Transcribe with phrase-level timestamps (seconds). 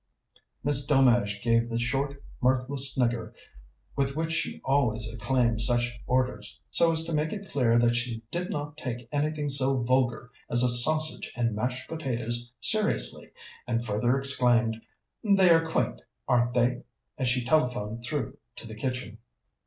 [0.63, 3.35] Miss Delmege gave the short mirthless snigger
[3.95, 8.23] with which she always acclaimed such orders, so as to make it clear that she
[8.31, 13.29] did not take anything so vulgar as a sausage and mashed potatoes seriously,
[13.67, 14.81] and further exclaimed,
[15.23, 16.81] "They are quaint, aren't they?"
[17.19, 19.19] as she telephoned through to the kitchen.